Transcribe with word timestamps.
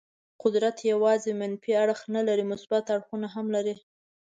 قدرت 0.43 0.77
یوازې 0.91 1.31
منفي 1.41 1.71
اړخ 1.83 1.99
نه 2.15 2.21
لري، 2.27 2.43
مثبت 2.51 2.83
اړخونه 2.95 3.27
هم 3.35 3.45
لري. 3.55 3.75